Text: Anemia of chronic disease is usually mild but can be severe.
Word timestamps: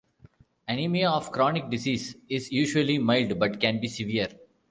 Anemia 0.67 1.11
of 1.11 1.31
chronic 1.31 1.69
disease 1.69 2.15
is 2.27 2.51
usually 2.51 2.97
mild 2.97 3.37
but 3.37 3.59
can 3.59 3.79
be 3.79 3.87
severe. 3.87 4.29